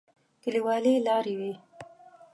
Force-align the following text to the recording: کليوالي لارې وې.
کليوالي 0.43 0.93
لارې 1.05 1.33
وې. 1.39 1.51